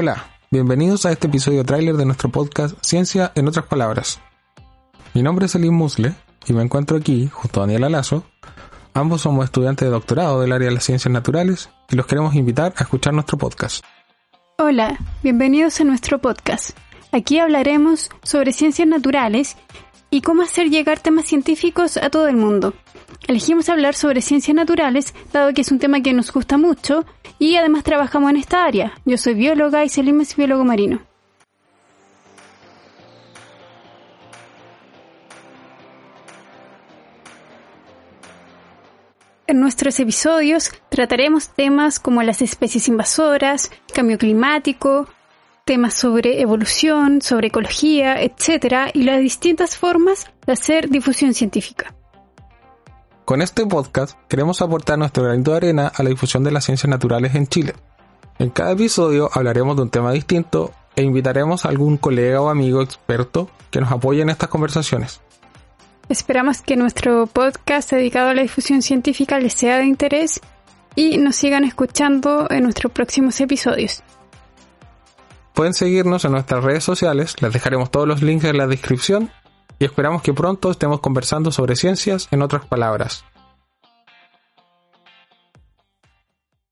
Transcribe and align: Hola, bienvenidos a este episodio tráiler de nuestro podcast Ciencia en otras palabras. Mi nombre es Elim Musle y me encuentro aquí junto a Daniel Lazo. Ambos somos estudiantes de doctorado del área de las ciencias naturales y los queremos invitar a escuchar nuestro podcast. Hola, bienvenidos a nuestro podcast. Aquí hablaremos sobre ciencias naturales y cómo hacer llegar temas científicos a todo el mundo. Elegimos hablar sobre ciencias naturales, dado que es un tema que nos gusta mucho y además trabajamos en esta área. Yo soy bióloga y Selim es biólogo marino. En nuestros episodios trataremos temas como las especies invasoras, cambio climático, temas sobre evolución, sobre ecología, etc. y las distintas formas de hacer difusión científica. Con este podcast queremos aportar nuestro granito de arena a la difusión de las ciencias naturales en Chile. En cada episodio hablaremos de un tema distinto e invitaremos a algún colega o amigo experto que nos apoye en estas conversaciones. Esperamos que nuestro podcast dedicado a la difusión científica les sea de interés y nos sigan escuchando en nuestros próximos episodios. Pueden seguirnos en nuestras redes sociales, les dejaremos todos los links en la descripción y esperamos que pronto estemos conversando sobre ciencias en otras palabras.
Hola, 0.00 0.28
bienvenidos 0.52 1.06
a 1.06 1.10
este 1.10 1.26
episodio 1.26 1.64
tráiler 1.64 1.96
de 1.96 2.04
nuestro 2.04 2.28
podcast 2.28 2.76
Ciencia 2.82 3.32
en 3.34 3.48
otras 3.48 3.66
palabras. 3.66 4.20
Mi 5.12 5.24
nombre 5.24 5.46
es 5.46 5.56
Elim 5.56 5.74
Musle 5.74 6.14
y 6.46 6.52
me 6.52 6.62
encuentro 6.62 6.96
aquí 6.96 7.28
junto 7.32 7.60
a 7.60 7.66
Daniel 7.66 7.90
Lazo. 7.90 8.22
Ambos 8.94 9.22
somos 9.22 9.46
estudiantes 9.46 9.88
de 9.88 9.90
doctorado 9.90 10.40
del 10.40 10.52
área 10.52 10.68
de 10.68 10.74
las 10.74 10.84
ciencias 10.84 11.12
naturales 11.12 11.68
y 11.90 11.96
los 11.96 12.06
queremos 12.06 12.36
invitar 12.36 12.74
a 12.76 12.84
escuchar 12.84 13.12
nuestro 13.12 13.38
podcast. 13.38 13.84
Hola, 14.58 14.96
bienvenidos 15.24 15.80
a 15.80 15.84
nuestro 15.84 16.20
podcast. 16.20 16.78
Aquí 17.10 17.40
hablaremos 17.40 18.08
sobre 18.22 18.52
ciencias 18.52 18.86
naturales 18.86 19.56
y 20.10 20.20
cómo 20.22 20.42
hacer 20.42 20.70
llegar 20.70 21.00
temas 21.00 21.26
científicos 21.26 21.96
a 21.96 22.10
todo 22.10 22.28
el 22.28 22.36
mundo. 22.36 22.74
Elegimos 23.26 23.68
hablar 23.68 23.94
sobre 23.94 24.22
ciencias 24.22 24.54
naturales, 24.54 25.14
dado 25.32 25.52
que 25.52 25.60
es 25.60 25.70
un 25.70 25.78
tema 25.78 26.00
que 26.00 26.12
nos 26.12 26.32
gusta 26.32 26.56
mucho 26.56 27.04
y 27.38 27.56
además 27.56 27.84
trabajamos 27.84 28.30
en 28.30 28.36
esta 28.36 28.64
área. 28.64 28.92
Yo 29.04 29.18
soy 29.18 29.34
bióloga 29.34 29.84
y 29.84 29.88
Selim 29.88 30.20
es 30.20 30.34
biólogo 30.36 30.64
marino. 30.64 31.00
En 39.46 39.60
nuestros 39.60 39.98
episodios 39.98 40.70
trataremos 40.90 41.48
temas 41.48 41.98
como 41.98 42.22
las 42.22 42.42
especies 42.42 42.86
invasoras, 42.86 43.70
cambio 43.94 44.18
climático, 44.18 45.08
temas 45.68 45.92
sobre 45.92 46.40
evolución, 46.40 47.20
sobre 47.20 47.48
ecología, 47.48 48.22
etc. 48.22 48.90
y 48.94 49.02
las 49.02 49.20
distintas 49.20 49.76
formas 49.76 50.24
de 50.46 50.54
hacer 50.54 50.88
difusión 50.88 51.34
científica. 51.34 51.94
Con 53.26 53.42
este 53.42 53.66
podcast 53.66 54.16
queremos 54.28 54.62
aportar 54.62 54.98
nuestro 54.98 55.24
granito 55.24 55.50
de 55.50 55.58
arena 55.58 55.92
a 55.94 56.02
la 56.02 56.08
difusión 56.08 56.42
de 56.42 56.52
las 56.52 56.64
ciencias 56.64 56.88
naturales 56.88 57.34
en 57.34 57.48
Chile. 57.48 57.74
En 58.38 58.48
cada 58.48 58.72
episodio 58.72 59.28
hablaremos 59.30 59.76
de 59.76 59.82
un 59.82 59.90
tema 59.90 60.10
distinto 60.10 60.72
e 60.96 61.02
invitaremos 61.02 61.66
a 61.66 61.68
algún 61.68 61.98
colega 61.98 62.40
o 62.40 62.48
amigo 62.48 62.80
experto 62.80 63.50
que 63.70 63.82
nos 63.82 63.92
apoye 63.92 64.22
en 64.22 64.30
estas 64.30 64.48
conversaciones. 64.48 65.20
Esperamos 66.08 66.62
que 66.62 66.76
nuestro 66.76 67.26
podcast 67.26 67.90
dedicado 67.92 68.30
a 68.30 68.34
la 68.34 68.40
difusión 68.40 68.80
científica 68.80 69.38
les 69.38 69.52
sea 69.52 69.76
de 69.76 69.84
interés 69.84 70.40
y 70.94 71.18
nos 71.18 71.36
sigan 71.36 71.64
escuchando 71.64 72.46
en 72.48 72.62
nuestros 72.62 72.90
próximos 72.90 73.38
episodios. 73.42 74.02
Pueden 75.58 75.74
seguirnos 75.74 76.24
en 76.24 76.30
nuestras 76.30 76.62
redes 76.62 76.84
sociales, 76.84 77.34
les 77.42 77.52
dejaremos 77.52 77.90
todos 77.90 78.06
los 78.06 78.22
links 78.22 78.44
en 78.44 78.58
la 78.58 78.68
descripción 78.68 79.32
y 79.80 79.86
esperamos 79.86 80.22
que 80.22 80.32
pronto 80.32 80.70
estemos 80.70 81.00
conversando 81.00 81.50
sobre 81.50 81.74
ciencias 81.74 82.28
en 82.30 82.42
otras 82.42 82.64
palabras. 82.66 83.24